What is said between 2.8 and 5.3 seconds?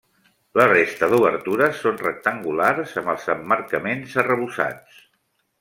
amb els emmarcaments arrebossats.